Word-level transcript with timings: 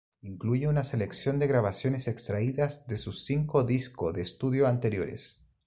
Incluye 0.23 0.67
una 0.67 0.83
selección 0.83 1.37
de 1.37 1.45
grabaciones 1.45 2.07
extraídas 2.07 2.87
de 2.87 2.97
sus 2.97 3.23
cinco 3.23 3.63
disco 3.63 4.11
de 4.13 4.23
estudio 4.23 4.65
anteriores. 4.65 5.45